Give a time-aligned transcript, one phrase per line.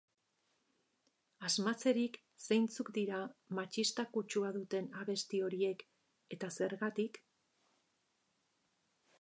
[1.49, 3.19] Asmatzerik zeintzuk dira
[3.59, 5.85] matxista kutsua duten abesti horiek
[6.37, 7.21] eta zergatik?